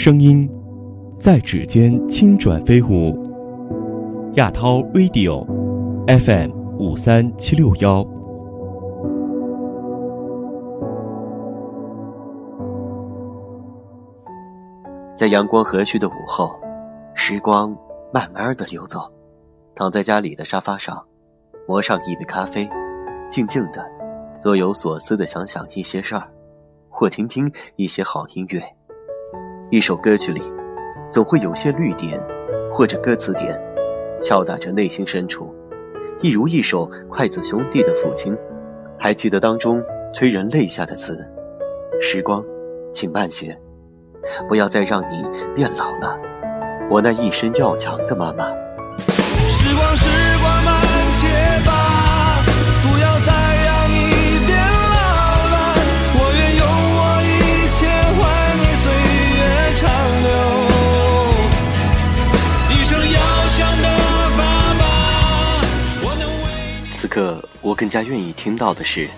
[0.00, 0.48] 声音
[1.18, 3.18] 在指尖轻转飞舞。
[4.34, 5.44] 亚涛 Radio
[6.06, 8.06] FM 五三七六幺。
[15.16, 16.54] 在阳光和煦的午后，
[17.16, 17.76] 时光
[18.14, 19.00] 慢慢的流走，
[19.74, 21.04] 躺在家里的沙发上，
[21.66, 22.70] 磨上一杯咖啡，
[23.28, 23.84] 静静的，
[24.44, 26.22] 若有所思的想想一些事儿，
[26.88, 28.62] 或听听一些好音乐。
[29.70, 30.42] 一首歌曲里，
[31.12, 32.18] 总会有些绿点，
[32.72, 33.54] 或者歌词点，
[34.18, 35.54] 敲打着内心深处。
[36.22, 38.34] 一如一首筷子兄弟的父亲，
[38.98, 41.22] 还记得当中催人泪下的词
[42.00, 42.42] ：“时光，
[42.94, 43.54] 请慢些。”
[44.48, 45.22] 不要再让你
[45.54, 46.18] 变老了，
[46.90, 48.48] 我那一身要强的妈妈。
[49.48, 50.08] 时光，时
[50.40, 50.82] 光慢
[51.12, 51.87] 些吧，
[67.68, 69.10] 我更加愿意听到的是，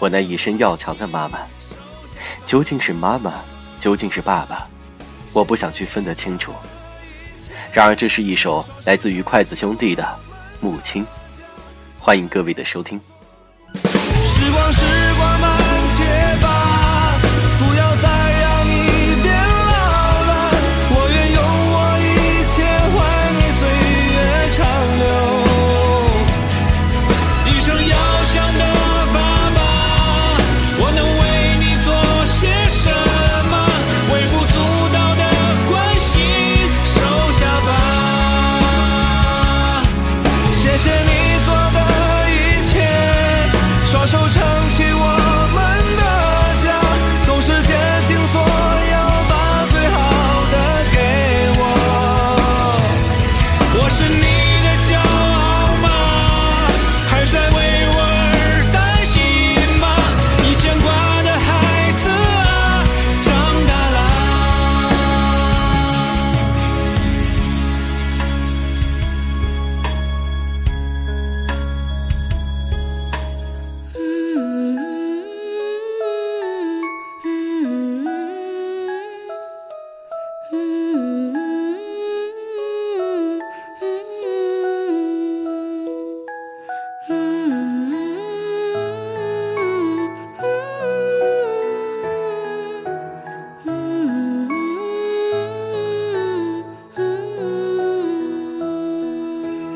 [0.00, 1.38] 我那一身要强的妈妈，
[2.44, 3.34] 究竟是妈妈？
[3.78, 4.66] 究竟是爸爸，
[5.32, 6.52] 我不想去分得清楚。
[7.72, 10.02] 然而，这是一首来自于筷子兄弟的
[10.58, 11.04] 《母亲》，
[11.96, 13.00] 欢迎各位的收听。
[14.24, 14.82] 时光，时
[15.16, 15.63] 光慢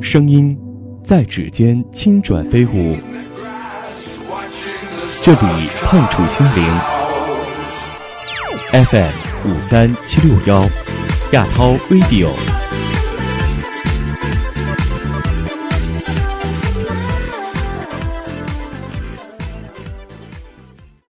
[0.00, 0.56] 声音
[1.04, 2.96] 在指尖轻转飞舞。
[5.22, 5.38] 这里
[5.82, 6.64] 碰触心灵。
[8.84, 9.12] FM
[9.46, 10.68] 五三七六幺，
[11.32, 12.30] 亚涛 Radio。